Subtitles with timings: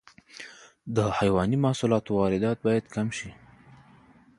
[0.95, 3.29] د حیواني محصولاتو واردات باید کم شي.